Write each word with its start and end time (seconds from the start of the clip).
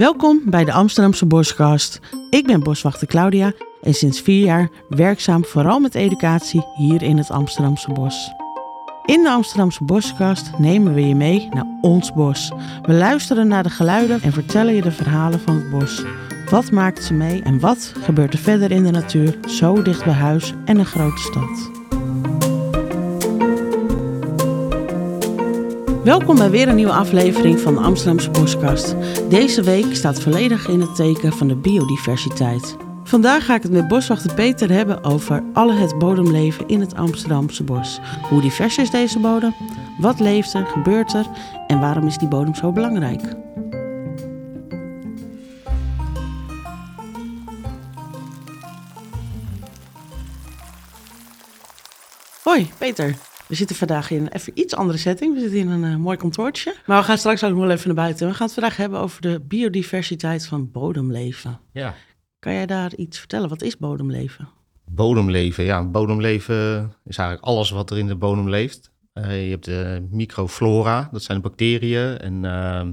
Welkom 0.00 0.40
bij 0.44 0.64
de 0.64 0.72
Amsterdamse 0.72 1.26
Boskast. 1.26 2.00
Ik 2.30 2.46
ben 2.46 2.62
boswachter 2.62 3.06
Claudia 3.06 3.52
en 3.82 3.94
sinds 3.94 4.20
vier 4.20 4.44
jaar 4.44 4.68
werkzaam 4.88 5.44
vooral 5.44 5.80
met 5.80 5.94
educatie 5.94 6.64
hier 6.74 7.02
in 7.02 7.16
het 7.16 7.30
Amsterdamse 7.30 7.92
bos. 7.92 8.32
In 9.04 9.22
de 9.22 9.30
Amsterdamse 9.30 9.84
Boskast 9.84 10.58
nemen 10.58 10.94
we 10.94 11.08
je 11.08 11.14
mee 11.14 11.48
naar 11.52 11.66
ons 11.80 12.12
bos. 12.12 12.52
We 12.82 12.92
luisteren 12.92 13.48
naar 13.48 13.62
de 13.62 13.70
geluiden 13.70 14.22
en 14.22 14.32
vertellen 14.32 14.74
je 14.74 14.82
de 14.82 14.92
verhalen 14.92 15.40
van 15.40 15.54
het 15.54 15.70
bos. 15.70 16.02
Wat 16.50 16.70
maakt 16.70 17.04
ze 17.04 17.14
mee 17.14 17.42
en 17.42 17.60
wat 17.60 17.92
gebeurt 18.02 18.32
er 18.32 18.38
verder 18.38 18.70
in 18.70 18.82
de 18.82 18.90
natuur, 18.90 19.38
zo 19.46 19.82
dicht 19.82 20.04
bij 20.04 20.12
huis 20.12 20.54
en 20.64 20.78
een 20.78 20.86
grote 20.86 21.20
stad? 21.20 21.79
Welkom 26.04 26.36
bij 26.36 26.50
weer 26.50 26.68
een 26.68 26.74
nieuwe 26.74 26.92
aflevering 26.92 27.60
van 27.60 27.74
de 27.74 27.80
Amsterdamse 27.80 28.30
Boskast. 28.30 28.94
Deze 29.28 29.62
week 29.62 29.94
staat 29.94 30.20
volledig 30.20 30.68
in 30.68 30.80
het 30.80 30.94
teken 30.94 31.32
van 31.32 31.48
de 31.48 31.56
biodiversiteit. 31.56 32.76
Vandaag 33.04 33.44
ga 33.44 33.54
ik 33.54 33.62
het 33.62 33.72
met 33.72 33.88
boswachter 33.88 34.34
Peter 34.34 34.70
hebben 34.70 35.04
over 35.04 35.42
alle 35.52 35.72
het 35.72 35.98
bodemleven 35.98 36.68
in 36.68 36.80
het 36.80 36.94
Amsterdamse 36.94 37.64
bos. 37.64 38.00
Hoe 38.28 38.40
divers 38.40 38.78
is 38.78 38.90
deze 38.90 39.18
bodem? 39.18 39.54
Wat 39.98 40.20
leeft 40.20 40.54
er, 40.54 40.66
gebeurt 40.66 41.12
er 41.12 41.26
en 41.66 41.80
waarom 41.80 42.06
is 42.06 42.18
die 42.18 42.28
bodem 42.28 42.54
zo 42.54 42.72
belangrijk? 42.72 43.22
Hoi 52.42 52.70
Peter, 52.78 53.16
we 53.50 53.56
zitten 53.56 53.76
vandaag 53.76 54.10
in 54.10 54.20
een 54.20 54.28
even 54.28 54.52
iets 54.54 54.74
andere 54.74 54.98
setting. 54.98 55.34
We 55.34 55.40
zitten 55.40 55.58
in 55.58 55.68
een 55.68 55.84
eh, 55.84 55.96
mooi 55.96 56.16
kantoortje. 56.16 56.74
Maar 56.86 56.98
we 56.98 57.04
gaan 57.04 57.18
straks 57.18 57.44
ook 57.44 57.50
nog 57.50 57.60
wel 57.60 57.70
even 57.70 57.86
naar 57.86 58.04
buiten. 58.04 58.28
We 58.28 58.34
gaan 58.34 58.46
het 58.46 58.54
vandaag 58.54 58.76
hebben 58.76 58.98
over 59.00 59.20
de 59.20 59.40
biodiversiteit 59.40 60.46
van 60.46 60.70
bodemleven. 60.70 61.60
Ja, 61.72 61.94
Kan 62.38 62.52
jij 62.52 62.66
daar 62.66 62.94
iets 62.94 63.18
vertellen? 63.18 63.48
Wat 63.48 63.62
is 63.62 63.76
bodemleven? 63.76 64.48
bodemleven. 64.84 65.64
Ja, 65.64 65.84
bodemleven 65.84 66.92
is 67.04 67.16
eigenlijk 67.16 67.48
alles 67.48 67.70
wat 67.70 67.90
er 67.90 67.98
in 67.98 68.06
de 68.06 68.14
bodem 68.14 68.48
leeft. 68.48 68.90
Eh, 69.12 69.44
je 69.44 69.50
hebt 69.50 69.64
de 69.64 70.06
microflora, 70.10 71.08
dat 71.12 71.22
zijn 71.22 71.36
de 71.40 71.48
bacteriën 71.48 72.18
en 72.18 72.44
ehm, 72.44 72.92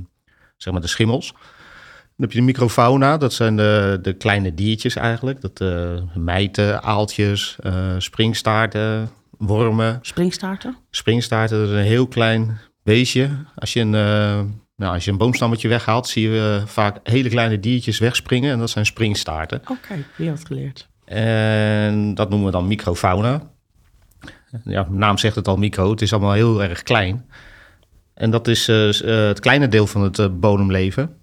zeg 0.58 0.74
maar 0.74 0.82
de 0.82 0.88
schimmels. 0.88 1.32
Dan 1.32 2.26
heb 2.26 2.32
je 2.32 2.38
de 2.38 2.46
microfauna, 2.46 3.18
dat 3.18 3.34
zijn 3.34 3.56
de, 3.56 4.00
de 4.02 4.14
kleine 4.14 4.54
diertjes 4.54 4.96
eigenlijk. 4.96 5.42
Dat 5.42 5.62
uh, 5.62 6.02
mijten, 6.16 6.84
aaltjes, 6.84 7.58
springstaarten, 7.98 9.10
wormen. 9.38 10.00
Springstaarten? 10.02 10.78
Springstaarten, 10.90 11.60
dat 11.60 11.68
is 11.68 11.74
een 11.74 11.82
heel 11.82 12.08
klein 12.08 12.58
beestje. 12.84 13.30
Als 13.56 13.74
je 13.74 13.80
een, 13.80 13.96
eh, 13.96 14.42
nou, 14.76 14.94
als 14.94 15.06
je 15.06 15.12
een 15.12 15.18
boomstammetje 15.18 15.68
weghaalt, 15.68 16.08
zie 16.08 16.30
je 16.30 16.60
eh, 16.62 16.68
vaak 16.68 17.00
hele 17.04 17.30
kleine 17.30 17.60
diertjes 17.60 18.00
wegspringen. 18.00 18.52
En 18.52 18.60
dat 18.60 18.70
zijn 18.70 18.86
springstaarten. 18.86 19.62
Oké, 19.68 20.06
wie 20.16 20.30
had 20.30 20.46
geleerd? 20.46 20.88
En 21.06 22.14
dat 22.14 22.30
noemen 22.30 22.48
we 22.48 22.54
dan 22.54 22.68
microfauna. 22.68 23.42
Ja, 24.64 24.88
naam 24.90 25.18
zegt 25.18 25.36
het 25.36 25.48
al, 25.48 25.58
micro. 25.58 25.92
Het 25.92 26.02
is 26.02 26.14
allemaal 26.14 26.32
heel 26.34 26.64
erg 26.64 26.84
klein. 26.84 27.30
En 28.14 28.32
dat 28.32 28.48
is 28.48 28.68
eh, 28.68 28.92
het 29.16 29.40
kleine 29.40 29.68
deel 29.68 29.88
van 29.88 30.02
het 30.02 30.40
bodemleven. 30.40 31.18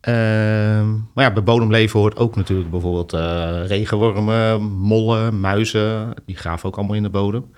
Ehm, 0.00 0.90
maar 1.14 1.24
ja, 1.24 1.32
bij 1.32 1.42
bodemleven 1.42 2.00
hoort 2.00 2.16
ook 2.16 2.36
natuurlijk 2.36 2.70
bijvoorbeeld 2.70 3.12
eh, 3.12 3.66
regenwormen, 3.66 4.62
mollen, 4.62 5.40
muizen. 5.40 6.14
Die 6.26 6.36
graven 6.36 6.68
ook 6.68 6.76
allemaal 6.76 6.96
in 6.96 7.02
de 7.02 7.10
bodem. 7.10 7.50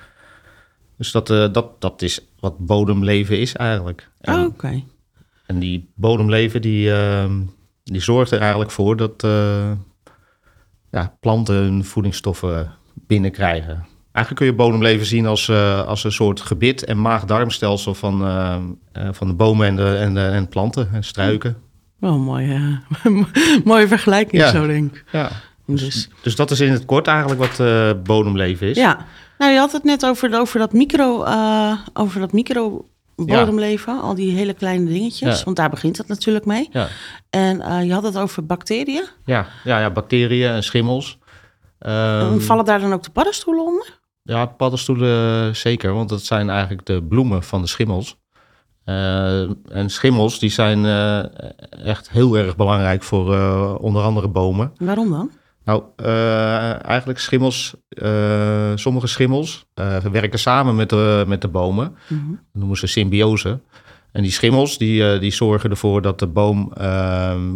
Dus 0.96 1.12
dat, 1.12 1.30
eh, 1.30 1.52
dat, 1.52 1.80
dat 1.80 2.02
is 2.02 2.26
wat 2.40 2.58
bodemleven 2.58 3.38
is 3.38 3.54
eigenlijk. 3.54 4.10
En, 4.20 4.34
Oh, 4.34 4.44
Oké. 4.44 4.82
en 5.46 5.58
die 5.58 5.90
bodemleven 5.94 6.60
die, 6.60 6.92
ehm, 6.92 7.40
die 7.84 8.00
zorgt 8.00 8.30
er 8.30 8.40
eigenlijk 8.40 8.70
voor 8.70 8.96
dat 8.96 9.24
eh, 9.24 9.72
ja, 10.90 11.16
planten 11.20 11.54
hun 11.54 11.84
voedingsstoffen 11.84 12.72
binnenkrijgen. 12.94 13.86
Eigenlijk 14.12 14.36
kun 14.36 14.46
je 14.46 14.54
bodemleven 14.54 15.06
zien 15.06 15.26
als, 15.26 15.50
als 15.86 16.04
een 16.04 16.12
soort 16.12 16.40
gebit- 16.40 16.84
en 16.84 17.00
maag-darmstelsel 17.00 17.94
van, 17.94 18.18
van 18.92 19.26
de 19.26 19.34
bomen 19.34 19.66
en 19.66 19.76
de, 19.76 19.96
en 19.96 20.14
de 20.14 20.20
en 20.20 20.46
struiken 20.48 20.88
en 20.92 21.04
struiken. 21.04 21.56
Wel 22.02 22.12
een 22.14 22.20
mooie, 22.22 22.80
mooie 23.64 23.88
vergelijking 23.88 24.42
Ja. 24.42 24.50
zo 24.50 24.66
denk 24.66 24.94
ik. 24.94 25.04
Ja. 25.12 25.30
Dus, 25.66 26.08
Dus 26.22 26.36
dat 26.36 26.50
is 26.50 26.60
in 26.60 26.70
het 26.72 26.84
kort 26.84 27.06
eigenlijk 27.06 27.40
wat 27.40 27.60
eh, 27.60 27.90
bodemleven 28.04 28.68
is. 28.68 28.76
ja. 28.76 29.06
Nou, 29.38 29.52
je 29.52 29.58
had 29.58 29.72
het 29.72 29.84
net 29.84 30.06
over, 30.06 30.38
over 30.40 30.58
dat 30.58 30.72
micro, 30.72 31.22
eh, 31.22 31.72
over 31.92 32.20
dat 32.20 32.32
micro 32.32 32.86
bodemleven. 33.16 34.00
Al 34.00 34.14
die 34.14 34.34
hele 34.36 34.54
kleine 34.54 34.86
dingetjes. 34.86 35.38
Ja. 35.38 35.44
Want 35.44 35.56
daar 35.56 35.70
begint 35.70 35.98
het 35.98 36.08
natuurlijk 36.08 36.44
mee. 36.44 36.68
Ja, 36.72 36.88
En 37.30 37.60
eh, 37.60 37.84
je 37.84 37.92
had 37.92 38.02
het 38.02 38.18
over 38.18 38.46
bacteriën. 38.46 39.04
ja, 39.24 39.46
ja, 39.64 39.80
ja 39.80 39.90
bacteriën 39.90 40.50
en 40.50 40.62
schimmels. 40.62 41.18
Ehm, 41.78 42.38
Vallen 42.38 42.64
daar 42.64 42.80
dan 42.80 42.92
ook 42.92 43.02
de 43.02 43.10
paddenstoelen 43.10 43.64
onder? 43.64 44.00
Ja, 44.22 44.46
paddenstoelen 44.46 45.56
zeker, 45.56 45.92
want 45.94 46.08
dat 46.08 46.22
zijn 46.24 46.50
eigenlijk 46.50 46.86
de 46.86 47.02
bloemen 47.02 47.42
van 47.42 47.60
de 47.62 47.68
schimmels. 47.68 48.16
Eh, 48.84 49.40
en 49.68 49.90
schimmels 49.90 50.38
die 50.38 50.50
zijn 50.50 50.84
eh, 50.84 51.24
echt 51.86 52.10
heel 52.10 52.38
erg 52.38 52.56
belangrijk 52.56 53.02
voor 53.02 53.34
eh, 53.34 53.74
onder 53.80 54.02
andere 54.02 54.28
bomen. 54.28 54.72
Waarom 54.78 55.10
dan? 55.10 55.30
Nou, 55.64 55.82
eh, 55.96 56.84
eigenlijk 56.84 57.18
schimmels, 57.18 57.74
sommige 58.74 59.06
schimmels 59.06 59.66
werken 60.12 60.38
samen 60.38 60.76
met 60.76 60.90
de, 60.90 61.24
met 61.26 61.40
de 61.40 61.48
bomen. 61.48 61.96
Mhm. 62.08 62.30
Dat 62.30 62.38
noemen 62.52 62.76
ze 62.76 62.86
symbiose. 62.86 63.60
En 64.12 64.22
die 64.22 64.30
schimmels 64.30 64.78
die, 64.78 65.18
die 65.18 65.30
zorgen 65.30 65.70
ervoor 65.70 66.02
dat 66.02 66.18
de 66.18 66.26
boom 66.26 66.72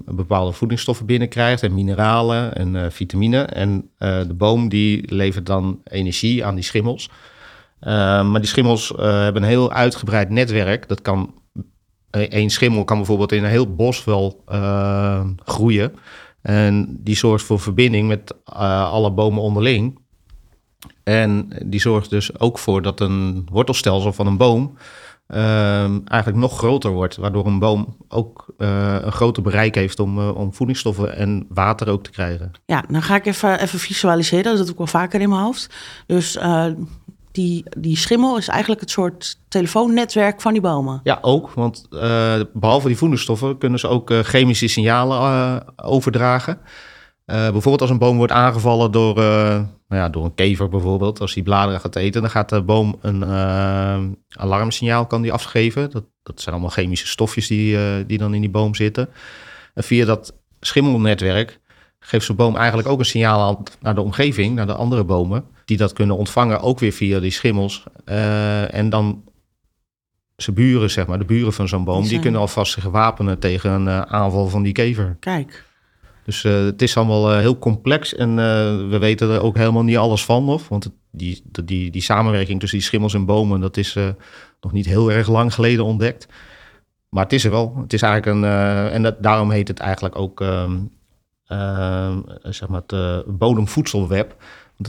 bepaalde 0.06 0.52
voedingsstoffen 0.52 1.06
binnenkrijgt 1.06 1.62
en 1.62 1.74
mineralen 1.74 2.54
en 2.54 2.92
vitamine. 2.92 3.42
En 3.42 3.90
de 3.98 4.34
boom 4.34 4.68
die 4.68 5.14
levert 5.14 5.46
dan 5.46 5.80
energie 5.84 6.44
aan 6.44 6.54
die 6.54 6.64
schimmels. 6.64 7.10
Eh, 7.80 8.28
maar 8.30 8.40
die 8.40 8.48
schimmels 8.48 8.94
eh, 8.94 9.22
hebben 9.22 9.42
een 9.42 9.48
heel 9.48 9.72
uitgebreid 9.72 10.30
netwerk. 10.30 10.88
Dat 10.88 11.02
kan, 11.02 11.34
eh, 12.10 12.22
één 12.22 12.50
schimmel 12.50 12.84
kan 12.84 12.96
bijvoorbeeld 12.96 13.32
in 13.32 13.44
een 13.44 13.50
heel 13.50 13.74
bos 13.74 14.04
wel 14.04 14.42
eh, 14.46 15.24
groeien. 15.44 15.94
En 16.42 16.96
die 17.00 17.16
zorgt 17.16 17.44
voor 17.44 17.60
verbinding 17.60 18.08
met 18.08 18.34
alle 18.44 19.10
bomen 19.10 19.42
onderling. 19.42 19.98
En 21.04 21.48
die 21.64 21.80
zorgt 21.80 22.10
dus 22.10 22.40
ook 22.40 22.58
voor 22.58 22.82
dat 22.82 23.00
een 23.00 23.48
wortelstelsel 23.52 24.12
van 24.12 24.26
een 24.26 24.36
boom 24.36 24.76
ehm, 25.26 25.98
eigenlijk 26.04 26.42
nog 26.42 26.58
groter 26.58 26.90
wordt. 26.90 27.16
Waardoor 27.16 27.46
een 27.46 27.58
boom 27.58 27.96
ook 28.08 28.54
een 28.56 29.12
groter 29.12 29.42
bereik 29.42 29.74
heeft 29.74 30.00
om, 30.00 30.28
om 30.28 30.54
voedingsstoffen 30.54 31.16
en 31.16 31.46
water 31.48 31.88
ook 31.88 32.04
te 32.04 32.10
krijgen. 32.10 32.50
Ja, 32.66 32.84
dan 32.88 33.02
ga 33.02 33.16
ik 33.16 33.26
even, 33.26 33.60
even 33.60 33.78
visualiseren. 33.78 34.44
Dat 34.44 34.56
doe 34.56 34.70
ik 34.70 34.76
wel 34.76 34.86
vaker 34.86 35.20
in 35.20 35.28
mijn 35.28 35.42
hoofd. 35.42 35.74
Dus 36.06 36.38
die, 37.36 37.64
die 37.78 37.96
schimmel 37.96 38.36
is 38.38 38.48
eigenlijk 38.48 38.80
het 38.80 38.90
soort 38.90 39.40
telefoonnetwerk 39.48 40.40
van 40.40 40.52
die 40.52 40.62
bomen. 40.62 41.00
Ja, 41.02 41.18
ook. 41.20 41.50
Want 41.50 41.86
eh, 41.90 42.40
behalve 42.52 42.86
die 42.86 42.96
voedingsstoffen 42.96 43.58
kunnen 43.58 43.78
ze 43.78 43.88
ook 43.88 44.10
eh, 44.10 44.18
chemische 44.18 44.68
signalen 44.68 45.18
eh, 45.18 45.86
overdragen. 45.86 46.58
Bijvoorbeeld 47.26 47.80
als 47.80 47.90
een 47.90 47.98
boom 47.98 48.16
wordt 48.16 48.32
aangevallen 48.32 48.92
door, 48.92 49.14
nou 49.14 49.66
ja, 49.88 50.08
door 50.08 50.24
een 50.24 50.34
kever 50.34 50.68
bijvoorbeeld. 50.68 51.20
Als 51.20 51.34
die 51.34 51.42
bladeren 51.42 51.80
gaat 51.80 51.96
eten, 51.96 52.20
dan 52.20 52.30
gaat 52.30 52.48
de 52.48 52.62
boom 52.62 52.98
een 53.00 53.24
alarmsignaal 54.28 55.06
kan 55.06 55.22
die 55.22 55.32
afgeven. 55.32 55.90
Dat, 55.90 56.04
dat 56.22 56.40
zijn 56.40 56.54
allemaal 56.54 56.72
chemische 56.72 57.06
stofjes 57.06 57.46
die, 57.46 58.06
die 58.06 58.18
dan 58.18 58.34
in 58.34 58.40
die 58.40 58.50
boom 58.50 58.74
zitten. 58.74 59.08
En 59.74 59.84
via 59.84 60.04
dat 60.04 60.34
schimmelnetwerk 60.60 61.60
geeft 62.06 62.24
zo'n 62.24 62.36
boom 62.36 62.56
eigenlijk 62.56 62.88
ook 62.88 62.98
een 62.98 63.04
signaal 63.04 63.40
aan- 63.40 63.62
naar 63.80 63.94
de 63.94 64.00
omgeving, 64.00 64.54
naar 64.54 64.66
de 64.66 64.74
andere 64.74 65.04
bomen. 65.04 65.44
Die 65.64 65.76
dat 65.76 65.92
kunnen 65.92 66.16
ontvangen, 66.16 66.60
ook 66.60 66.78
weer 66.78 66.92
via 66.92 67.20
die 67.20 67.30
schimmels. 67.30 67.84
Eh, 68.04 68.74
en 68.74 68.88
dan 68.88 69.22
zijn 70.36 70.56
buren, 70.56 70.90
zeg 70.90 71.06
maar, 71.06 71.18
de 71.18 71.24
buren 71.24 71.52
van 71.52 71.68
zo'n 71.68 71.84
boom, 71.84 72.02
Die 72.02 72.18
kunnen 72.20 72.40
alvast 72.40 72.72
zich 72.72 72.84
wapenen 72.84 73.38
tegen 73.38 73.70
een 73.70 73.88
eh, 73.88 74.00
aanval 74.00 74.48
van 74.48 74.62
die 74.62 74.72
kever. 74.72 75.16
Kijk, 75.20 75.64
Dus 76.24 76.44
eh, 76.44 76.52
het 76.52 76.82
is 76.82 76.96
allemaal 76.96 77.32
heel 77.32 77.58
complex 77.58 78.14
en 78.14 78.36
we 78.90 78.98
weten 78.98 79.30
er 79.30 79.42
ook 79.42 79.56
helemaal 79.56 79.84
niet 79.84 79.96
alles 79.96 80.24
van 80.24 80.44
nog. 80.44 80.68
Want 80.68 80.84
het, 80.84 80.92
die, 81.10 81.42
die, 81.64 81.90
die, 81.90 82.02
samenwerking 82.02 82.60
tussen 82.60 82.78
die 82.78 82.86
schimmels 82.86 83.14
en 83.14 83.24
bomen, 83.24 83.60
dat 83.60 83.76
is 83.76 83.96
nog 84.60 84.72
niet 84.72 84.86
heel 84.86 85.12
erg 85.12 85.28
lang 85.28 85.54
geleden 85.54 85.84
ontdekt. 85.84 86.28
Maar 87.08 87.22
het 87.22 87.32
is 87.32 87.44
er 87.44 87.50
wel. 87.50 87.76
Het 87.80 87.92
is 87.92 88.02
eigenlijk 88.02 88.36
een, 88.36 88.50
en 88.90 89.02
dat, 89.02 89.22
daarom 89.22 89.50
heet 89.50 89.68
het 89.68 89.78
eigenlijk 89.78 90.18
ook, 90.18 90.40
ehm, 90.40 90.76
zeg 92.42 92.68
maar, 92.68 92.80
het 92.80 92.92
eh, 92.92 93.18
bodemvoedselweb. 93.26 94.36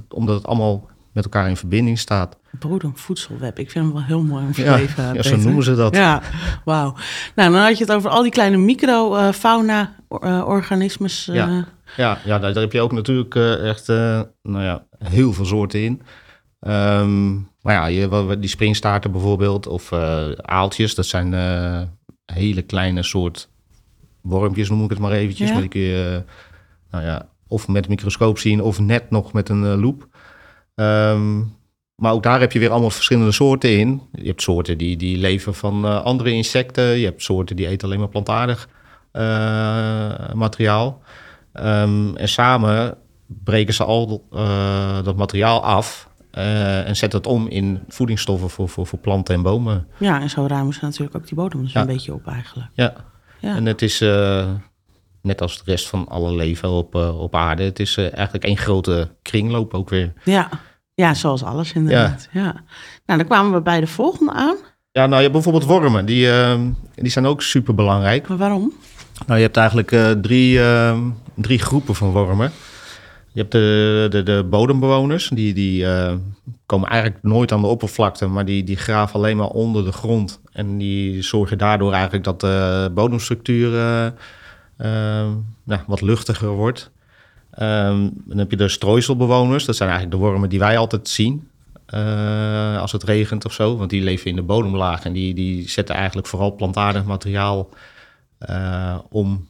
Omdat 0.09 0.36
het 0.36 0.45
allemaal 0.45 0.89
met 1.12 1.24
elkaar 1.24 1.50
in 1.50 1.57
verbinding 1.57 2.00
staat. 2.00 2.38
bodemvoedselweb. 2.59 3.59
Ik 3.59 3.71
vind 3.71 3.86
hem 3.86 3.94
wel 3.94 4.04
heel 4.04 4.24
mooi 4.24 4.45
omschreven. 4.45 5.04
ja, 5.04 5.12
Peter. 5.12 5.24
zo 5.24 5.38
noemen 5.38 5.63
ze 5.63 5.75
dat. 5.75 5.95
Ja, 5.95 6.21
wauw. 6.65 6.95
Nou, 7.36 7.51
dan 7.51 7.62
had 7.62 7.77
je 7.77 7.83
het 7.83 7.94
over 7.94 8.09
al 8.09 8.21
die 8.21 8.31
kleine 8.31 8.57
microfauna-organismes. 8.57 11.25
Ja. 11.25 11.65
Ja, 11.95 12.18
ja 12.25 12.39
daar, 12.39 12.54
daar 12.54 12.63
heb 12.63 12.71
je 12.71 12.81
ook 12.81 12.92
natuurlijk 12.92 13.36
eh, 13.36 13.69
echt 13.69 13.89
eh, 13.89 14.21
nou 14.42 14.63
ja, 14.63 14.86
heel 14.98 15.33
veel 15.33 15.45
soorten 15.45 15.83
in. 15.83 16.01
Ehm, 16.60 17.33
maar 17.62 17.74
ja, 17.74 17.86
je, 17.86 18.38
die 18.39 18.50
springstaarten 18.50 19.12
bijvoorbeeld, 19.12 19.68
of 19.68 19.92
eh, 19.92 20.30
aaltjes, 20.31 20.95
dat 20.95 21.06
zijn 21.06 21.33
eh, 21.33 21.81
hele 22.25 22.62
kleine 22.62 23.03
soort 23.03 23.50
wormpjes 24.27 24.69
noem 24.69 24.83
ik 24.83 24.89
het 24.89 25.00
maar 25.00 25.12
eventjes. 25.12 25.47
Ja. 25.47 25.53
Maar 25.53 25.62
die 25.62 25.71
kun 25.71 25.81
je 25.81 26.24
nou 26.91 27.03
ja, 27.06 27.29
of 27.47 27.68
met 27.68 27.83
een 27.83 27.89
microscoop 27.89 28.38
zien 28.38 28.62
of 28.62 28.79
net 28.79 29.09
nog 29.09 29.33
met 29.33 29.50
een 29.50 29.65
eh, 29.65 29.79
loep. 29.79 30.07
Ehm, 30.75 31.38
maar 31.95 32.12
ook 32.13 32.24
daar 32.24 32.39
heb 32.39 32.51
je 32.51 32.59
weer 32.59 32.69
allemaal 32.71 32.89
verschillende 32.89 33.31
soorten 33.31 33.77
in. 33.77 34.01
Je 34.12 34.27
hebt 34.27 34.41
soorten 34.41 34.77
die, 34.77 34.97
die 34.97 35.18
leven 35.18 35.53
van 35.53 35.85
eh, 35.85 36.03
andere 36.03 36.31
insecten. 36.31 36.83
Je 36.83 37.06
hebt 37.06 37.24
soorten 37.24 37.56
die 37.56 37.68
eten 37.68 37.88
alleen 37.88 38.00
maar 38.00 38.09
plantaardig 38.09 38.69
eh, 39.12 40.33
materiaal. 40.33 41.01
Ehm, 41.53 42.15
en 42.15 42.29
samen 42.29 42.97
breken 43.27 43.74
ze 43.74 43.83
al 43.83 44.27
dat 45.03 45.15
materiaal 45.15 45.63
af 45.63 46.09
en 46.31 46.95
zetten 46.95 47.19
het 47.19 47.27
om 47.27 47.47
in 47.47 47.79
voedingsstoffen 47.88 48.50
voor, 48.50 48.69
voor, 48.69 48.88
voor 48.88 49.00
planten 49.00 49.35
en 49.35 49.41
bomen. 49.41 49.88
Ja, 49.97 50.21
en 50.21 50.29
zo 50.29 50.45
ruimen 50.45 50.74
ze 50.74 50.79
natuurlijk 50.83 51.15
ook 51.15 51.27
die 51.27 51.35
bodem 51.35 51.62
dus 51.62 51.74
Ja. 51.74 51.81
een 51.81 51.88
beetje 51.88 52.13
op 52.13 52.27
eigenlijk. 52.27 52.69
Ja, 52.74 52.94
Ja. 53.39 53.56
en 53.56 53.66
het 53.66 53.81
is 53.81 54.01
eh, 54.01 54.48
net 55.22 55.42
als 55.42 55.57
de 55.57 55.72
rest 55.72 55.88
van 55.88 56.07
alle 56.07 56.36
leven 56.36 56.69
op, 56.69 56.95
eh, 56.95 57.19
op 57.19 57.36
aarde. 57.36 57.63
Het 57.63 57.80
is 57.80 57.98
eh, 57.98 58.13
eigenlijk 58.13 58.44
één 58.44 58.57
grote 58.57 59.10
kringloop 59.22 59.74
ook 59.74 59.89
weer. 59.89 60.13
Ja. 60.24 60.50
ja, 60.94 61.13
zoals 61.13 61.44
alles 61.44 61.74
inderdaad. 61.74 62.28
Ja. 62.31 62.63
Nou, 63.06 63.19
dan 63.19 63.25
kwamen 63.25 63.54
we 63.54 63.62
bij 63.62 63.80
de 63.80 63.88
volgende 63.88 64.31
aan. 64.31 64.56
Ja, 64.92 65.04
nou 65.06 65.16
je 65.16 65.22
hebt 65.22 65.31
bijvoorbeeld 65.34 65.63
wormen. 65.66 66.06
Die, 66.06 66.31
eh, 66.31 66.60
die 66.95 67.12
zijn 67.12 67.25
ook 67.25 67.42
super 67.42 67.75
belangrijk. 67.75 68.28
Maar 68.28 68.38
waarom? 68.38 68.74
Nou, 69.25 69.39
je 69.39 69.45
hebt 69.45 69.57
eigenlijk 69.57 70.22
drie, 70.22 70.62
eh, 70.62 70.98
drie 71.36 71.60
groepen 71.60 71.95
van 71.95 72.12
wormen. 72.12 72.51
Je 73.38 73.44
hebt 73.44 73.56
de, 73.56 74.07
de, 74.10 74.24
de 74.24 74.44
bodembewoners, 74.50 75.30
die, 75.30 75.54
die 75.54 75.86
eh, 75.86 76.16
komen 76.66 76.89
eigenlijk 76.89 77.24
nooit 77.24 77.51
aan 77.51 77.62
de 77.62 77.68
oppervlakte, 77.68 78.28
maar 78.28 78.45
die, 78.45 78.63
die 78.63 78.78
graven 78.78 79.16
alleen 79.16 79.38
maar 79.38 79.48
onder 79.48 79.86
de 79.86 79.92
grond. 79.92 80.42
En 80.51 80.78
die 80.78 81.22
zorgen 81.22 81.57
daardoor 81.57 81.94
eigenlijk 81.94 82.24
dat 82.24 82.39
de 82.39 82.89
bodemstructuur 82.94 83.74
eh, 83.74 84.06
eh, 84.06 84.13
nou, 85.63 85.81
wat 85.88 86.01
luchtiger 86.01 86.50
wordt. 86.50 86.92
Ehm, 87.51 88.10
dan 88.25 88.38
heb 88.38 88.51
je 88.51 88.57
de 88.57 88.69
strooiselbewoners, 88.69 89.66
dat 89.66 89.75
zijn 89.75 89.89
eigenlijk 89.89 90.19
de 90.19 90.28
wormen 90.28 90.50
die 90.50 90.60
wij 90.60 90.78
altijd 90.78 91.07
zien. 91.07 91.50
als 92.80 92.92
het 92.92 93.04
regent 93.04 93.45
of 93.45 93.54
zo, 93.54 93.78
want 93.78 93.89
die 93.89 94.04
leven 94.04 94.30
in 94.30 94.36
de 94.36 94.42
bodemlaag 94.42 95.06
en 95.06 95.13
die, 95.13 95.34
die 95.34 95.69
zetten 95.69 95.95
eigenlijk 95.95 96.28
vooral 96.28 96.56
plantaardig 96.56 97.06
materiaal 97.06 97.69
om 99.10 99.48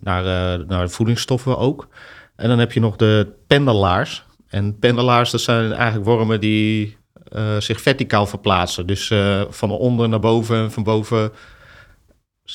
naar, 0.00 0.24
naar 0.66 0.90
voedingsstoffen 0.90 1.58
ook. 1.58 1.88
En 2.36 2.48
dan 2.48 2.58
heb 2.58 2.72
je 2.72 2.80
nog 2.80 2.96
de 2.96 3.32
pendelaars. 3.46 4.24
En 4.48 4.78
pendelaars, 4.78 5.30
dat 5.30 5.40
zijn 5.40 5.72
eigenlijk 5.72 6.04
wormen 6.04 6.40
die 6.40 6.96
eh, 7.34 7.56
zich 7.58 7.80
verticaal 7.80 8.26
verplaatsen. 8.26 8.86
Dus 8.86 9.10
eh, 9.10 9.42
van 9.48 9.70
onder 9.70 10.08
naar 10.08 10.20
boven 10.20 10.56
en 10.56 10.72
van 10.72 10.82
boven... 10.82 11.32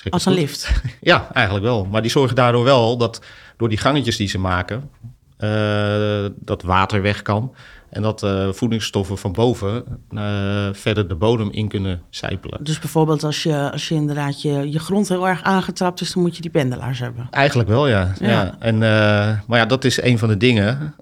Als 0.10 0.26
een 0.26 0.32
goed? 0.32 0.42
lift. 0.42 0.72
Ja, 1.02 1.34
eigenlijk 1.34 1.66
wel. 1.66 1.86
Maar 1.86 2.02
die 2.02 2.12
zorgen 2.12 2.36
daardoor 2.36 2.64
wel 2.64 2.98
dat 2.98 3.22
door 3.58 3.70
die 3.70 3.78
gangetjes 3.78 4.18
die 4.18 4.28
ze 4.28 4.40
maken, 4.40 4.90
eh, 5.38 6.26
dat 6.36 6.62
water 6.62 7.02
weg 7.02 7.22
kan. 7.22 7.56
En 7.90 8.02
dat 8.02 8.24
eh, 8.24 8.52
voedingsstoffen 8.52 9.18
van 9.18 9.32
boven 9.32 9.84
eh, 10.10 10.70
verder 10.72 11.08
de 11.08 11.16
bodem 11.16 11.50
in 11.52 11.68
kunnen 11.68 12.02
zijpelen. 12.10 12.64
Dus 12.64 12.80
bijvoorbeeld 12.80 13.24
als 13.24 13.44
je, 13.44 13.72
als 13.72 13.88
je 13.88 13.96
inderdaad 13.96 14.42
je, 14.42 14.72
je 14.72 14.80
grond 14.80 15.10
heel 15.10 15.28
erg 15.28 15.44
aangetrapt 15.44 16.02
is, 16.02 16.14
dan 16.14 16.24
moet 16.24 16.36
je 16.36 16.42
die 16.42 16.52
pendelaars 16.52 17.00
hebben. 17.00 17.28
Eigenlijk 17.32 17.70
wel, 17.70 17.88
ja. 17.88 18.14
Ja. 18.20 18.30
ja. 18.30 18.56
En, 18.60 18.76
eh, 18.76 19.40
maar 19.48 19.60
ja, 19.60 19.66
dat 19.66 19.84
is 19.84 20.02
een 20.02 20.18
van 20.18 20.30
de 20.30 20.38
dingen. 20.38 20.96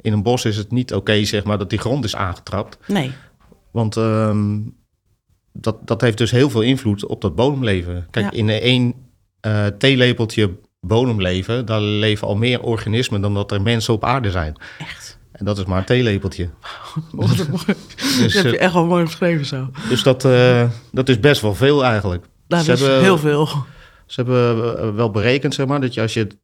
In 0.00 0.12
een 0.12 0.22
bos 0.22 0.44
is 0.44 0.56
het 0.56 0.70
niet 0.70 0.94
oké, 0.94 1.24
zeg 1.24 1.44
maar, 1.44 1.58
dat 1.58 1.70
die 1.70 1.78
grond 1.78 2.04
is 2.04 2.16
aangetrapt. 2.16 2.78
Nee. 2.86 3.12
Want 3.70 3.96
ehm, 3.96 4.58
dat, 5.52 5.76
dat 5.84 6.00
heeft 6.00 6.18
dus 6.18 6.30
heel 6.30 6.50
veel 6.50 6.62
invloed 6.62 7.06
op 7.06 7.20
dat 7.20 7.34
bodemleven. 7.34 8.06
Kijk, 8.10 8.32
Ja. 8.32 8.38
in 8.38 8.48
één 8.48 8.94
theelepeltje 9.78 10.50
bodemleven, 10.80 11.66
daar 11.66 11.80
leven 11.80 12.26
al 12.26 12.36
meer 12.36 12.62
organismen 12.62 13.20
dan 13.20 13.34
dat 13.34 13.52
er 13.52 13.62
mensen 13.62 13.94
op 13.94 14.04
aarde 14.04 14.30
zijn. 14.30 14.54
Echt. 14.78 15.18
En 15.32 15.44
dat 15.44 15.58
is 15.58 15.64
maar 15.64 15.78
een 15.78 15.84
theelepeltje. 15.84 16.48
Dus, 17.18 17.36
dat 17.46 18.32
heb 18.32 18.44
je 18.44 18.58
eh, 18.58 18.64
echt 18.64 18.72
wel 18.72 18.84
mooi 18.86 19.04
beschreven 19.04 19.46
zo. 19.46 19.70
dus 19.88 20.02
dat, 20.02 20.24
eh, 20.24 20.68
dat 20.92 21.08
is 21.08 21.20
best 21.20 21.40
wel 21.40 21.54
veel 21.54 21.84
eigenlijk. 21.84 22.24
Dat 22.46 22.64
Ze 22.64 22.72
is 22.72 22.80
hebben- 22.80 23.00
heel 23.00 23.18
veel. 23.18 23.48
Ze 24.06 24.20
hebben 24.22 24.78
eh, 24.78 24.94
wel 24.94 25.10
berekend, 25.10 25.54
zeg 25.54 25.66
maar, 25.66 25.80
dat 25.80 25.94
je 25.94 26.00
als 26.00 26.14
je 26.14 26.20
het 26.20 26.36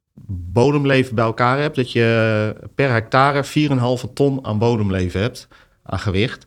bodemleven 0.53 1.15
bij 1.15 1.25
elkaar 1.25 1.59
hebt, 1.59 1.77
dat 1.77 1.93
je 1.93 2.57
per 2.75 2.91
hectare 2.93 3.45
4,5 3.45 4.13
ton 4.15 4.45
aan 4.47 4.59
bodemleven 4.59 5.21
hebt, 5.21 5.49
aan 5.83 5.99
gewicht. 5.99 6.47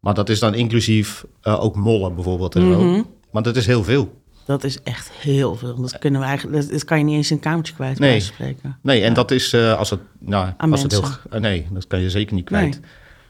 Maar 0.00 0.14
dat 0.14 0.28
is 0.28 0.38
dan 0.38 0.54
inclusief 0.54 1.24
ook 1.42 1.76
mollen 1.76 2.14
bijvoorbeeld 2.14 2.54
en 2.54 2.62
zo. 2.72 2.82
Mhm. 2.82 3.02
Maar 3.32 3.42
dat 3.42 3.56
is 3.56 3.66
heel 3.66 3.84
veel. 3.84 4.21
Dat 4.44 4.64
is 4.64 4.82
echt 4.82 5.10
heel 5.10 5.56
veel. 5.56 5.80
Dat 5.80 5.98
kunnen 5.98 6.20
we 6.20 6.26
eigenlijk. 6.26 6.70
Dat, 6.70 6.84
kan 6.84 6.98
je 6.98 7.04
niet 7.04 7.16
eens 7.16 7.30
in 7.30 7.36
een 7.36 7.42
kamertje 7.42 7.74
kwijt. 7.74 7.98
Nee. 7.98 8.20
spreken. 8.20 8.78
Nee, 8.82 9.02
en 9.02 9.14
dat 9.14 9.30
is 9.30 9.52
eh, 9.52 9.78
als 9.78 9.90
het, 9.90 10.00
nou, 10.18 10.52
Aan 10.56 10.70
als 10.70 10.82
het 10.82 10.92
heel, 10.92 11.40
nee, 11.40 11.66
dat 11.70 11.86
kan 11.86 12.00
je 12.00 12.10
zeker 12.10 12.34
niet 12.34 12.44
kwijt. 12.44 12.80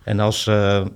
En 0.04 0.20
als, 0.20 0.46
eh, 0.46 0.86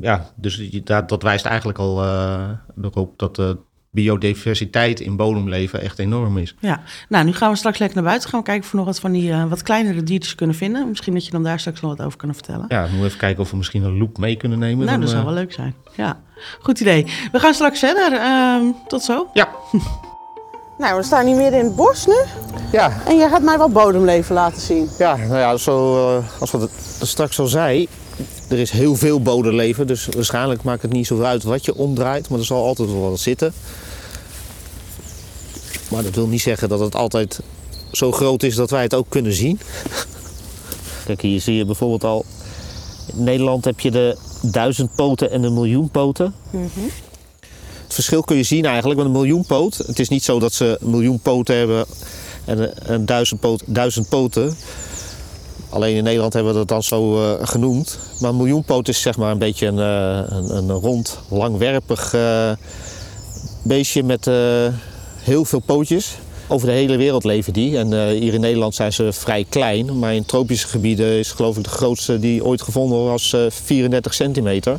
ja, 0.00 0.30
dus 0.36 0.70
dat, 0.84 1.08
dat 1.08 1.22
wijst 1.22 1.44
eigenlijk 1.44 1.78
al 1.78 2.02
eh, 2.02 2.50
erop 2.82 3.18
dat 3.18 3.56
biodiversiteit 3.90 5.00
in 5.00 5.16
bodemleven 5.16 5.80
echt 5.80 5.98
enorm 5.98 6.38
is. 6.38 6.54
Ja, 6.60 6.80
nou, 7.08 7.24
nu 7.24 7.32
gaan 7.32 7.50
we 7.50 7.56
straks 7.56 7.78
lekker 7.78 7.96
naar 7.96 8.06
buiten. 8.06 8.28
Gaan 8.28 8.38
we 8.40 8.46
kijken 8.46 8.64
of 8.64 8.70
we 8.70 8.76
nog 8.76 8.86
wat 8.86 9.00
van 9.00 9.12
die 9.12 9.30
eh, 9.32 9.44
wat 9.44 9.62
kleinere 9.62 10.02
diertjes 10.02 10.34
kunnen 10.34 10.56
vinden. 10.56 10.88
Misschien 10.88 11.14
dat 11.14 11.24
je 11.24 11.30
dan 11.30 11.42
daar 11.42 11.60
straks 11.60 11.80
nog 11.80 11.96
wat 11.96 12.06
over 12.06 12.18
kunnen 12.18 12.36
vertellen. 12.36 12.64
Ja, 12.68 12.82
we 12.82 12.88
moeten 12.88 13.06
even 13.06 13.18
kijken 13.18 13.42
of 13.42 13.50
we 13.50 13.56
misschien 13.56 13.82
een 13.82 13.98
loop 13.98 14.18
mee 14.18 14.36
kunnen 14.36 14.58
nemen. 14.58 14.78
nou, 14.86 14.90
Dan, 14.90 15.00
dat 15.00 15.08
zou 15.08 15.20
eh, 15.20 15.26
wel 15.28 15.34
leuk 15.38 15.52
zijn. 15.52 15.74
Ja, 15.96 16.20
goed 16.60 16.80
idee. 16.80 17.06
We 17.32 17.38
gaan 17.38 17.54
straks 17.54 17.78
verder. 17.78 18.12
Ehm, 18.12 18.64
tot 18.86 19.02
zo. 19.02 19.26
Ja. 19.32 19.48
Nou, 20.78 20.96
we 20.96 21.02
staan 21.02 21.26
hier 21.26 21.36
midden 21.36 21.58
in 21.60 21.64
het 21.64 21.76
bos 21.76 22.06
nu. 22.06 22.14
Ja, 22.72 22.92
En 23.06 23.16
jij 23.16 23.28
gaat 23.28 23.42
mij 23.42 23.58
wat 23.58 23.72
bodemleven 23.72 24.34
laten 24.34 24.60
zien. 24.60 24.88
ja, 24.98 25.16
nou 25.16 25.38
ja, 25.38 25.56
zo, 25.56 25.94
eh, 26.18 26.40
als 26.40 26.50
we 26.50 26.58
het 26.58 26.70
straks 27.08 27.40
al 27.40 27.46
zei, 27.46 27.88
er 28.48 28.58
is 28.58 28.70
heel 28.70 28.96
veel 28.96 29.22
bodemleven. 29.22 29.86
Dus 29.86 30.06
waarschijnlijk 30.06 30.62
maakt 30.62 30.82
het 30.82 30.92
niet 30.92 31.06
zoveel 31.06 31.26
uit 31.26 31.42
wat 31.42 31.64
je 31.64 31.74
omdraait, 31.74 32.28
maar 32.28 32.38
er 32.38 32.44
zal 32.44 32.64
altijd 32.64 32.90
wel 32.90 33.10
wat 33.10 33.20
zitten. 33.20 33.52
Maar 35.88 36.02
dat 36.02 36.14
wil 36.14 36.26
niet 36.26 36.40
zeggen 36.40 36.68
dat 36.68 36.80
het 36.80 36.94
altijd 36.94 37.40
zo 37.92 38.12
groot 38.12 38.42
is 38.42 38.54
dat 38.54 38.70
wij 38.70 38.82
het 38.82 38.94
ook 38.94 39.06
kunnen 39.08 39.32
zien. 39.32 39.60
Kijk, 41.06 41.20
hier 41.20 41.40
zie 41.40 41.54
je 41.54 41.64
bijvoorbeeld 41.64 42.04
al. 42.04 42.24
In 43.16 43.24
Nederland 43.24 43.64
heb 43.64 43.80
je 43.80 43.90
de 43.90 44.16
duizend 44.42 44.94
poten 44.94 45.30
en 45.30 45.42
de 45.42 45.50
miljoen 45.50 45.90
poten. 45.90 46.34
Het 47.84 47.96
verschil 47.96 48.22
kun 48.22 48.36
je 48.36 48.42
zien 48.42 48.64
eigenlijk, 48.64 49.00
want 49.00 49.14
een 49.14 49.20
miljoenpoot. 49.20 49.76
Het 49.76 49.98
is 49.98 50.08
niet 50.08 50.24
zo 50.24 50.38
dat 50.38 50.52
ze 50.52 50.78
een 50.80 50.90
miljoen 50.90 51.20
poten 51.20 51.56
hebben 51.56 51.86
en 52.44 52.62
een, 52.62 52.92
een 52.92 53.06
duizend, 53.06 53.40
poot, 53.40 53.62
duizend 53.66 54.08
poten. 54.08 54.56
Alleen 55.70 55.96
in 55.96 56.04
Nederland 56.04 56.32
hebben 56.32 56.52
we 56.52 56.58
dat 56.58 56.68
dan 56.68 56.82
zo 56.82 57.22
eh, 57.22 57.46
genoemd. 57.46 57.98
Maar 58.20 58.30
een 58.30 58.36
miljoenpoot 58.36 58.88
is 58.88 59.00
zeg 59.00 59.16
maar 59.16 59.30
een 59.30 59.38
beetje 59.38 59.66
een, 59.66 59.78
eh, 59.78 60.36
een, 60.36 60.50
een 60.50 60.70
rond, 60.70 61.18
langwerpig 61.28 62.14
eh, 62.14 62.50
beestje 63.62 64.02
met 64.02 64.30
heel 65.22 65.44
veel 65.44 65.60
pootjes. 65.60 66.14
Over 66.46 66.66
de 66.66 66.72
hele 66.72 66.96
wereld 66.96 67.24
leven 67.24 67.52
die. 67.52 67.78
En 67.78 68.10
hier 68.10 68.34
in 68.34 68.40
Nederland 68.40 68.74
zijn 68.74 68.92
ze 68.92 69.12
vrij 69.12 69.46
klein. 69.48 69.98
Maar 69.98 70.14
in 70.14 70.24
tropische 70.24 70.68
gebieden 70.68 71.18
is 71.18 71.32
geloof 71.32 71.56
ik 71.56 71.64
de 71.64 71.70
grootste 71.70 72.18
die 72.18 72.44
ooit 72.44 72.62
gevonden 72.62 73.04
was 73.04 73.32
eh 73.32 73.40
34 73.48 74.14
centimeter. 74.14 74.78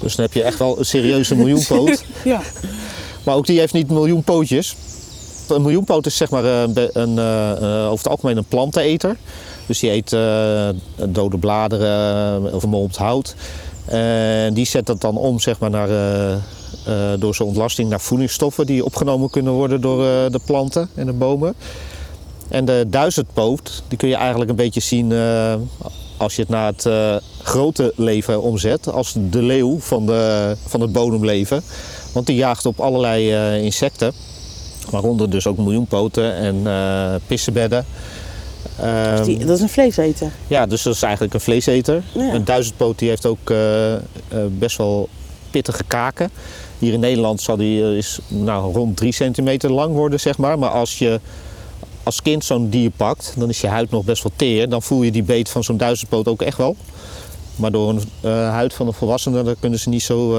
Dus 0.00 0.16
dan 0.16 0.24
heb 0.24 0.34
je 0.34 0.42
echt 0.42 0.58
wel 0.58 0.78
een 0.78 0.86
serieuze 0.86 1.34
miljoenpoot. 1.34 2.04
Ja. 2.24 2.40
Maar 3.24 3.34
ook 3.34 3.46
die 3.46 3.58
heeft 3.58 3.72
niet 3.72 3.88
een 3.88 3.94
miljoen 3.94 4.22
pootjes. 4.22 4.76
Een 5.48 5.62
miljoenpoot 5.62 6.06
is 6.06 6.16
zeg 6.16 6.30
maar 6.30 6.44
eh, 6.44 6.60
een, 6.92 7.18
eh, 7.18 7.50
eh, 7.50 7.84
over 7.84 8.04
het 8.04 8.08
algemeen 8.08 8.36
een 8.36 8.44
planteneter. 8.44 9.16
Dus 9.66 9.78
die 9.78 9.90
eet 9.90 10.10
dode 11.14 11.38
bladeren 11.38 12.52
of 12.52 12.60
vermolmd 12.60 12.96
hout. 12.96 13.34
En 13.84 14.54
die 14.54 14.66
zet 14.66 14.86
dat 14.86 15.00
dan 15.00 15.16
om 15.16 15.40
zeg 15.40 15.58
maar, 15.58 15.70
naar, 15.70 15.88
door 17.18 17.34
zijn 17.34 17.48
ontlasting 17.48 17.88
naar 17.88 18.00
voedingsstoffen 18.00 18.66
die 18.66 18.84
opgenomen 18.84 19.30
kunnen 19.30 19.52
worden 19.52 19.80
door 19.80 19.98
de 20.30 20.40
planten 20.46 20.88
en 20.94 21.06
de 21.06 21.12
bomen. 21.12 21.54
En 22.48 22.64
de 22.64 22.86
duizendpoot, 22.88 23.82
die 23.88 23.98
kun 23.98 24.08
je 24.08 24.16
eigenlijk 24.16 24.50
een 24.50 24.56
beetje 24.56 24.80
zien 24.80 25.12
als 26.16 26.36
je 26.36 26.40
het 26.40 26.50
naar 26.50 26.72
het 26.76 26.88
grote 27.42 27.92
leven 27.96 28.42
omzet. 28.42 28.92
Als 28.92 29.14
de 29.30 29.42
leeuw 29.42 29.78
van, 29.78 30.06
de, 30.06 30.56
van 30.66 30.80
het 30.80 30.92
bodemleven. 30.92 31.62
Want 32.12 32.26
die 32.26 32.36
jaagt 32.36 32.66
op 32.66 32.80
allerlei 32.80 33.34
insecten. 33.62 34.12
Waaronder 34.90 35.30
dus 35.30 35.46
ook 35.46 35.56
miljoenpoten 35.58 36.34
en 36.34 36.60
eh 36.66 37.14
pissenbedden. 37.26 37.84
Ehm, 38.80 39.24
Die, 39.24 39.38
dat 39.44 39.56
is 39.56 39.62
een 39.62 39.68
vleeseter. 39.68 40.30
ja, 40.46 40.66
dus 40.66 40.82
dat 40.82 40.94
is 40.94 41.02
eigenlijk 41.02 41.34
een 41.34 41.40
vleeseter. 41.40 42.02
Ja. 42.12 42.34
Een 42.34 42.44
duizendpoot 42.44 42.98
die 42.98 43.08
heeft 43.08 43.26
ook 43.26 43.50
eh, 43.50 43.94
eh, 43.94 44.00
best 44.48 44.76
wel 44.76 45.08
pittige 45.50 45.84
kaken. 45.84 46.30
Hier 46.78 46.92
in 46.92 47.00
Nederland 47.00 47.40
zal 47.40 47.56
die 47.56 47.96
is, 47.96 48.18
nou, 48.28 48.72
rond 48.74 48.96
3 48.96 49.12
centimeter 49.12 49.72
lang 49.72 49.94
worden, 49.94 50.20
zeg 50.20 50.38
maar. 50.38 50.58
Maar 50.58 50.70
als 50.70 50.98
je 50.98 51.20
als 52.02 52.22
kind 52.22 52.44
zo'n 52.44 52.68
dier 52.68 52.90
pakt, 52.90 53.34
dan 53.36 53.48
is 53.48 53.60
je 53.60 53.66
huid 53.66 53.90
nog 53.90 54.04
best 54.04 54.22
wel 54.22 54.32
teer. 54.36 54.68
Dan 54.68 54.82
voel 54.82 55.02
je 55.02 55.10
die 55.10 55.22
beet 55.22 55.48
van 55.48 55.64
zo'n 55.64 55.76
duizendpoot 55.76 56.28
ook 56.28 56.42
echt 56.42 56.56
wel. 56.56 56.76
Maar 57.56 57.70
door 57.70 57.88
een 57.88 58.30
huid 58.30 58.74
van 58.74 58.86
een 58.86 58.92
volwassene, 58.92 59.42
daar 59.42 59.54
kunnen 59.60 59.78
ze 59.78 59.88
niet 59.88 60.02
zo, 60.02 60.38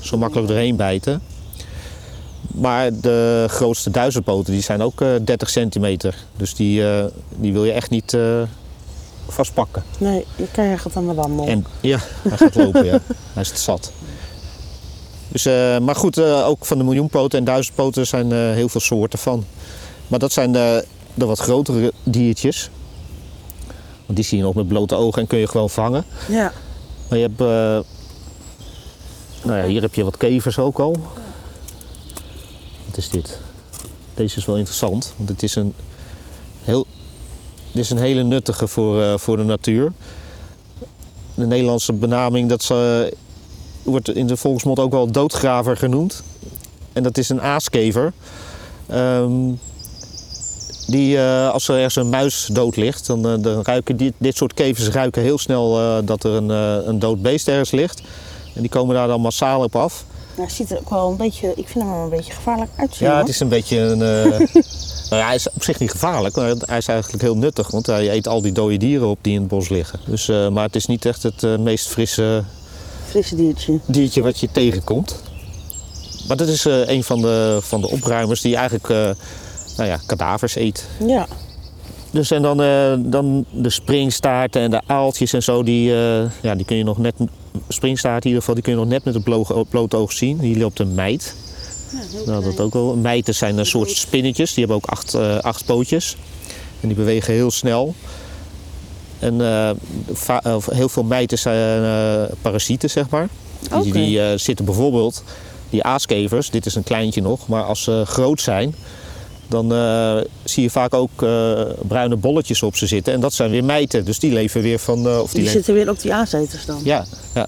zo 0.00 0.18
makkelijk 0.18 0.48
doorheen 0.48 0.76
bijten. 0.76 1.22
Maar 2.40 3.00
de 3.00 3.46
grootste 3.48 3.90
duizendpoten 3.90 4.52
die 4.52 4.62
zijn 4.62 4.82
ook 4.82 5.00
eh 5.00 5.08
30 5.24 5.50
centimeter. 5.50 6.14
Dus 6.36 6.54
die, 6.54 6.88
eh, 6.88 7.04
die 7.28 7.52
wil 7.52 7.64
je 7.64 7.72
echt 7.72 7.90
niet 7.90 8.14
eh, 8.14 8.42
vastpakken. 9.28 9.82
Nee, 9.98 10.26
je 10.36 10.46
krijgt 10.52 10.96
aan 10.96 11.08
de 11.08 11.14
wandel. 11.14 11.46
En 11.46 11.66
ja, 11.80 11.98
hij 12.28 12.36
gaat 12.36 12.54
lopen, 12.54 12.84
ja. 12.84 12.98
Hij 13.34 13.42
is 13.42 13.48
het 13.48 13.58
zat. 13.58 13.92
Dus, 15.30 15.46
eh, 15.46 15.78
maar 15.78 15.96
goed, 15.96 16.18
eh, 16.18 16.46
ook 16.46 16.66
van 16.66 16.78
de 16.78 16.84
miljoenpoten 16.84 17.38
en 17.38 17.44
duizendpoten 17.44 18.06
zijn 18.06 18.32
er 18.32 18.54
heel 18.54 18.68
veel 18.68 18.80
soorten 18.80 19.18
van. 19.18 19.44
Maar 20.08 20.18
dat 20.18 20.32
zijn 20.32 20.52
de, 20.52 20.84
de 21.14 21.24
wat 21.26 21.38
grotere 21.38 21.92
diertjes. 22.04 22.70
Want 24.06 24.18
die 24.18 24.24
zie 24.24 24.38
je 24.38 24.44
nog 24.44 24.54
met 24.54 24.68
blote 24.68 24.94
ogen 24.94 25.22
en 25.22 25.28
kun 25.28 25.38
je 25.38 25.46
gewoon 25.46 25.70
vangen. 25.70 26.04
Ja. 26.28 26.52
Maar 27.08 27.18
je 27.18 27.24
hebt, 27.26 27.40
eh, 27.40 27.46
nou 29.42 29.58
ja, 29.58 29.64
hier 29.64 29.82
heb 29.82 29.94
je 29.94 30.04
wat 30.04 30.16
kevers 30.16 30.58
ook 30.58 30.78
al. 30.78 30.96
Wat 32.90 32.98
is 32.98 33.08
dit? 33.08 33.38
Deze 34.14 34.38
is 34.38 34.44
wel 34.44 34.56
interessant, 34.56 35.12
want 35.16 35.28
het 35.28 35.42
is 35.42 35.54
een, 35.54 35.74
heel, 36.64 36.86
dit 37.72 37.84
is 37.84 37.90
een 37.90 37.98
hele 37.98 38.22
nuttige 38.22 38.66
voor, 38.66 39.02
eh, 39.02 39.18
voor 39.18 39.36
de 39.36 39.42
natuur. 39.42 39.92
De 41.34 41.46
Nederlandse 41.46 41.92
benaming 41.92 42.48
dat 42.48 42.62
ze, 42.62 43.12
wordt 43.82 44.14
in 44.14 44.26
de 44.26 44.36
volksmond 44.36 44.78
ook 44.78 44.92
wel 44.92 45.10
doodgraver 45.10 45.76
genoemd. 45.76 46.22
En 46.92 47.02
dat 47.02 47.18
is 47.18 47.28
een 47.28 47.40
aaskever. 47.40 48.12
Ehm, 48.86 49.52
die, 50.86 51.18
eh, 51.18 51.50
als 51.50 51.68
er 51.68 51.74
ergens 51.74 51.96
een 51.96 52.08
muis 52.08 52.48
dood 52.52 52.76
ligt, 52.76 53.06
dan, 53.06 53.28
eh, 53.28 53.42
dan 53.42 53.62
ruiken 53.62 53.96
dit, 53.96 54.12
dit 54.18 54.36
soort 54.36 54.54
kevers 54.54 54.88
ruiken 54.88 55.22
heel 55.22 55.38
snel 55.38 56.02
dat 56.04 56.24
er 56.24 56.32
een, 56.32 56.48
een 56.88 56.98
dood 56.98 57.22
beest 57.22 57.48
ergens 57.48 57.70
ligt. 57.70 58.02
En 58.54 58.60
die 58.60 58.70
komen 58.70 58.94
daar 58.94 59.08
dan 59.08 59.20
massaal 59.20 59.62
op 59.62 59.76
af. 59.76 60.04
Nou, 60.40 60.52
ziet 60.52 60.70
er 60.70 60.78
ook 60.78 60.90
wel 60.90 61.10
een 61.10 61.16
beetje, 61.16 61.48
ik 61.48 61.68
vind 61.68 61.84
hem 61.84 61.92
wel 61.92 62.02
een 62.02 62.08
beetje 62.08 62.32
gevaarlijk 62.32 62.70
uitzien. 62.76 63.06
Ja, 63.06 63.12
hoor. 63.12 63.20
het 63.20 63.28
is 63.28 63.40
een 63.40 63.48
beetje 63.48 63.78
een. 63.78 64.02
eh, 64.02 64.38
nou 65.10 65.22
ja, 65.22 65.26
hij 65.26 65.34
is 65.34 65.50
op 65.50 65.62
zich 65.62 65.78
niet 65.78 65.90
gevaarlijk, 65.90 66.36
maar 66.36 66.54
hij 66.60 66.78
is 66.78 66.86
eigenlijk 66.86 67.22
heel 67.22 67.36
nuttig. 67.36 67.70
Want 67.70 67.86
hij 67.86 68.10
eet 68.10 68.28
al 68.28 68.42
die 68.42 68.52
dode 68.52 68.76
dieren 68.76 69.08
op 69.08 69.18
die 69.20 69.34
in 69.34 69.40
het 69.40 69.48
bos 69.48 69.68
liggen. 69.68 70.00
Dus, 70.06 70.28
eh, 70.28 70.48
maar 70.48 70.64
het 70.64 70.76
is 70.76 70.86
niet 70.86 71.04
echt 71.04 71.22
het 71.22 71.42
eh, 71.42 71.56
meest 71.58 71.88
frisse 71.88 72.44
Frisse 73.08 73.36
diertje. 73.36 73.78
diertje 73.86 74.22
wat 74.22 74.40
je 74.40 74.48
tegenkomt. 74.52 75.22
Maar 76.28 76.36
dat 76.36 76.48
is 76.48 76.64
een 76.64 77.04
van 77.04 77.20
de, 77.20 77.58
van 77.62 77.80
de 77.80 77.90
opruimers 77.90 78.40
die 78.40 78.56
eigenlijk 78.56 78.88
nou 79.76 79.88
ja, 79.88 79.98
kadavers 80.06 80.56
eet. 80.56 80.88
Ja. 81.06 81.26
Dus 82.10 82.30
en 82.30 82.42
dan, 82.42 82.56
dan 83.10 83.44
de 83.50 83.70
springstaarten 83.70 84.62
en 84.62 84.70
de 84.70 84.80
aaltjes 84.86 85.32
en 85.32 85.42
zo, 85.42 85.62
die, 85.62 85.92
ja, 86.40 86.54
die 86.54 86.64
kun 86.64 86.76
je 86.76 86.84
nog 86.84 86.98
net, 86.98 87.14
springstaart 87.68 88.24
in 88.24 88.26
ieder 88.26 88.38
geval, 88.40 88.54
die 88.54 88.62
kun 88.62 88.72
je 88.72 88.78
nog 88.78 88.88
net 88.88 89.04
met 89.04 89.14
het 89.14 89.24
blo- 89.24 89.64
blote 89.70 89.96
oog 89.96 90.12
zien. 90.12 90.40
Hier 90.40 90.58
loopt 90.58 90.78
een 90.78 90.94
mijt. 90.94 91.34
Nou, 92.26 92.44
dat 92.44 92.60
ook 92.60 92.72
wel. 92.72 92.96
Mijten 92.96 93.34
zijn 93.34 93.58
een 93.58 93.66
soort 93.66 93.90
spinnetjes, 93.90 94.54
die 94.54 94.64
hebben 94.64 94.76
ook 94.76 94.90
acht, 94.90 95.14
eh, 95.14 95.38
acht 95.38 95.64
pootjes. 95.64 96.16
En 96.80 96.88
die 96.88 96.96
bewegen 96.96 97.34
heel 97.34 97.50
snel. 97.50 97.94
En 99.18 99.40
eh, 99.40 99.70
of 100.54 100.66
heel 100.66 100.88
veel 100.88 101.02
mijten 101.04 101.38
zijn 101.38 101.84
eh, 101.84 102.32
parasieten, 102.42 102.90
zeg 102.90 103.08
maar. 103.08 103.28
Die, 103.82 103.92
die 103.92 104.22
eh, 104.22 104.38
zitten 104.38 104.64
bijvoorbeeld, 104.64 105.24
die 105.70 105.82
aaskevers, 105.82 106.50
dit 106.50 106.66
is 106.66 106.74
een 106.74 106.82
kleintje 106.82 107.22
nog, 107.22 107.48
maar 107.48 107.62
als 107.64 107.82
ze 107.82 108.02
groot 108.06 108.40
zijn, 108.40 108.74
dan 109.50 109.72
eh, 109.72 110.16
zie 110.44 110.62
je 110.62 110.70
vaak 110.70 110.94
ook 110.94 111.22
eh, 111.22 111.60
bruine 111.88 112.16
bolletjes 112.16 112.62
op 112.62 112.76
ze 112.76 112.86
zitten. 112.86 113.12
En 113.12 113.20
dat 113.20 113.32
zijn 113.32 113.50
weer 113.50 113.64
mijten, 113.64 114.04
dus 114.04 114.18
die 114.18 114.32
leven 114.32 114.62
weer 114.62 114.78
van... 114.78 115.06
eh, 115.08 115.20
of 115.20 115.32
Die, 115.32 115.48
zitten 115.48 115.74
weer 115.74 115.90
op 115.90 116.00
die 116.00 116.14
aaseters 116.14 116.66
dan. 116.66 116.80
ja, 116.84 117.04
ja. 117.34 117.46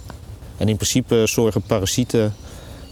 En 0.56 0.68
in 0.68 0.76
principe 0.76 1.23
zorgen 1.26 1.62
parasieten 1.62 2.35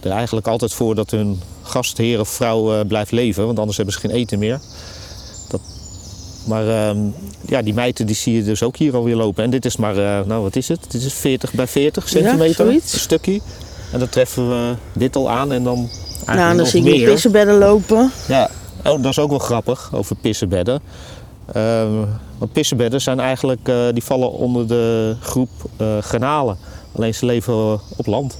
er 0.02 0.10
eigenlijk 0.10 0.46
altijd 0.46 0.72
voor 0.72 0.94
dat 0.94 1.10
hun 1.10 1.40
gastheer 1.62 2.20
of 2.20 2.28
vrouw 2.28 2.84
blijft 2.84 3.10
leven, 3.10 3.46
want 3.46 3.58
anders 3.58 3.76
hebben 3.76 3.94
ze 3.94 4.00
geen 4.00 4.10
eten 4.10 4.38
meer. 4.38 4.60
Dat, 5.48 5.60
maar 6.46 6.68
ehm, 6.68 6.98
ja, 7.46 7.62
die 7.62 7.74
mijten 7.74 8.06
die 8.06 8.16
zie 8.16 8.34
je 8.34 8.44
dus 8.44 8.62
ook 8.62 8.76
hier 8.76 8.94
alweer 8.94 9.16
lopen. 9.16 9.44
En 9.44 9.50
dit 9.50 9.64
is 9.64 9.76
maar, 9.76 10.26
nou 10.26 10.42
wat 10.42 10.56
is 10.56 10.68
het? 10.68 10.80
Dit 10.88 11.02
is 11.02 11.12
40 11.12 11.52
bij 11.52 11.66
40 11.66 12.08
centimeter, 12.08 12.54
zoiets. 12.54 12.92
een 12.92 12.98
stukje. 12.98 13.40
En 13.92 13.98
dan 13.98 14.08
treffen 14.08 14.48
we 14.48 14.74
dit 14.92 15.16
al 15.16 15.30
aan 15.30 15.52
en 15.52 15.62
dan 15.62 15.88
Nou, 16.26 16.38
dan 16.38 16.56
nog 16.56 16.66
zie 16.68 16.84
ik 16.84 16.96
meer. 16.96 17.10
pissenbedden 17.10 17.58
lopen. 17.58 18.10
Ja, 18.28 18.50
oh, 18.84 19.02
dat 19.02 19.04
is 19.10 19.18
ook 19.18 19.30
wel 19.30 19.38
grappig 19.38 19.90
over 19.94 20.16
pissenbedden. 20.16 20.80
Ehm, 21.52 21.92
want 22.38 22.52
pissenbedden 22.52 23.00
zijn 23.00 23.20
eigenlijk, 23.20 23.68
eh, 23.68 23.76
die 23.92 24.04
vallen 24.04 24.32
onder 24.32 24.66
de 24.68 25.16
groep 25.20 25.48
eh 25.76 25.98
granalen. 25.98 26.56
Alleen 26.96 27.14
ze 27.14 27.26
leven 27.26 27.80
op 27.96 28.06
land. 28.06 28.38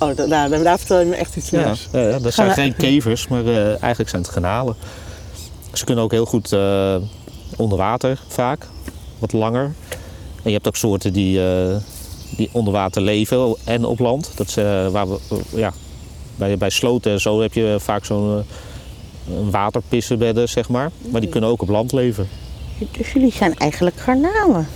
Oh, 0.00 0.16
da- 0.16 0.26
daar, 0.26 0.62
daar 0.62 0.78
vertel 0.78 0.98
je 1.00 1.06
me 1.06 1.14
echt 1.14 1.36
iets 1.36 1.50
nieuws. 1.50 1.88
ja, 1.92 2.00
ja, 2.00 2.18
dat 2.18 2.32
zijn 2.34 2.50
geen 2.50 2.76
kevers, 2.76 3.28
maar 3.28 3.46
eh, 3.46 3.68
eigenlijk 3.68 4.08
zijn 4.10 4.22
het 4.22 4.30
granalen. 4.30 4.74
Ze 5.72 5.84
kunnen 5.84 6.04
ook 6.04 6.10
heel 6.10 6.24
goed 6.26 6.52
eh, 6.52 6.96
onder 7.56 7.78
water 7.78 8.20
vaak, 8.28 8.66
wat 9.18 9.32
langer. 9.32 9.64
En 10.42 10.50
je 10.50 10.52
hebt 10.52 10.66
ook 10.66 10.76
soorten 10.76 11.12
die, 11.12 11.46
eh, 11.48 11.76
die 12.36 12.48
onder 12.52 12.72
water 12.72 13.02
leven 13.02 13.54
en 13.64 13.84
op 13.84 13.98
land. 13.98 14.30
Dat 14.34 14.48
is, 14.48 14.56
eh, 14.56 14.88
waar 14.88 15.08
we, 15.08 15.18
eh, 15.30 15.36
ja, 15.58 15.72
bij, 16.36 16.56
bij 16.58 16.70
sloten 16.70 17.12
en 17.12 17.20
zo 17.20 17.40
heb 17.40 17.52
je 17.52 17.76
vaak 17.80 18.04
zo'n 18.04 18.38
eh, 18.38 18.44
een 19.28 19.50
waterpissenbedden, 19.50 20.48
zeg 20.48 20.68
maar. 20.68 20.90
Maar 21.10 21.20
die 21.20 21.30
kunnen 21.30 21.50
ook 21.50 21.62
op 21.62 21.68
land 21.68 21.92
leven. 21.92 22.28
Dus 22.90 23.12
jullie 23.12 23.32
zijn 23.32 23.58
eigenlijk 23.58 23.96
garnalen. 23.96 24.66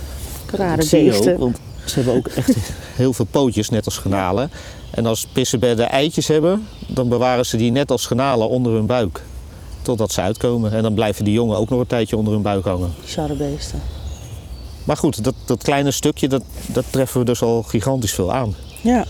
Rare 0.51 0.87
beesten. 0.89 1.33
ook, 1.33 1.39
want 1.39 1.59
ze 1.85 1.95
hebben 1.95 2.15
ook 2.15 2.27
echt 2.27 2.55
heel 2.95 3.13
veel 3.13 3.25
pootjes, 3.25 3.69
net 3.69 3.85
als 3.85 3.97
granalen. 3.97 4.51
En 4.91 5.05
als 5.05 5.27
pissenbedden 5.31 5.89
eitjes 5.89 6.27
hebben, 6.27 6.67
dan 6.87 7.09
bewaren 7.09 7.45
ze 7.45 7.57
die 7.57 7.71
net 7.71 7.91
als 7.91 8.05
granalen 8.05 8.49
onder 8.49 8.73
hun 8.73 8.85
buik. 8.85 9.21
Totdat 9.81 10.11
ze 10.11 10.21
uitkomen. 10.21 10.71
En 10.71 10.83
dan 10.83 10.93
blijven 10.93 11.25
die 11.25 11.33
jongen 11.33 11.57
ook 11.57 11.69
nog 11.69 11.79
een 11.79 11.87
tijdje 11.87 12.17
onder 12.17 12.33
hun 12.33 12.41
buik 12.41 12.65
hangen. 12.65 12.93
Bizarre 13.01 13.35
beesten. 13.35 13.81
Maar 14.83 14.97
goed, 14.97 15.23
dat, 15.23 15.33
dat 15.45 15.63
kleine 15.63 15.91
stukje, 15.91 16.27
dat, 16.27 16.43
dat 16.67 16.85
treffen 16.89 17.19
we 17.19 17.25
dus 17.25 17.41
al 17.41 17.63
gigantisch 17.63 18.13
veel 18.13 18.33
aan. 18.33 18.55
Ja. 18.81 19.05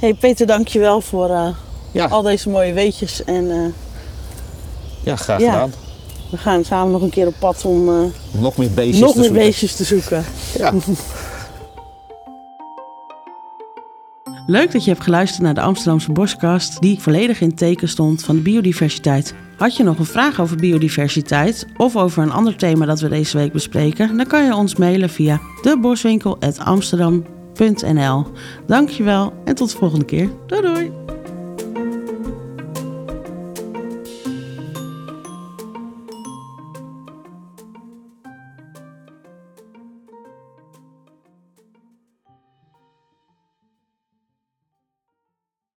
hey 0.00 0.14
Peter, 0.14 0.46
dankjewel 0.46 1.00
voor 1.00 1.30
eh, 1.30 1.48
Ja, 1.92 2.06
al 2.06 2.22
deze 2.22 2.48
mooie 2.48 2.72
weetjes. 2.72 3.24
En 3.24 3.50
eh, 3.50 3.56
ja 5.06 5.16
graag 5.16 5.40
Ja. 5.40 5.52
gedaan. 5.52 5.72
we 6.30 6.36
gaan 6.36 6.64
samen 6.64 6.92
nog 6.92 7.02
een 7.02 7.10
keer 7.10 7.26
op 7.26 7.34
pad 7.38 7.64
om 7.64 7.88
eh, 7.88 7.94
Nog 8.40 8.56
meer 8.56 8.70
beestjes 8.70 9.00
nog 9.00 9.12
te 9.12 9.18
meer 9.18 9.26
zoeken. 9.28 9.44
beestjes 9.46 9.76
te 9.76 9.84
zoeken. 9.84 10.24
Ja. 10.58 10.72
Leuk 14.46 14.72
dat 14.72 14.84
je 14.84 14.90
hebt 14.90 15.02
geluisterd 15.02 15.42
naar 15.42 15.54
de 15.54 15.60
Amsterdamse 15.60 16.12
Boskast, 16.12 16.80
die 16.80 17.00
volledig 17.00 17.40
in 17.40 17.48
het 17.48 17.56
teken 17.58 17.88
stond 17.88 18.24
van 18.24 18.36
de 18.36 18.42
biodiversiteit. 18.42 19.34
Had 19.56 19.76
je 19.76 19.82
nog 19.82 19.98
een 19.98 20.04
vraag 20.04 20.40
over 20.40 20.56
biodiversiteit 20.56 21.66
of 21.76 21.96
over 21.96 22.22
een 22.22 22.32
ander 22.32 22.56
thema 22.56 22.86
dat 22.86 23.00
we 23.00 23.08
deze 23.08 23.36
week 23.36 23.52
bespreken, 23.52 24.16
dan 24.16 24.26
kan 24.26 24.44
je 24.44 24.54
ons 24.54 24.76
mailen 24.76 25.10
via 25.10 25.40
deboswinkel.amsterdam.nl. 25.62 28.24
Dankjewel 28.66 29.32
en 29.44 29.54
tot 29.54 29.70
de 29.70 29.76
volgende 29.76 30.04
keer. 30.04 30.30
Doei 30.46 30.62
doei! 30.62 31.05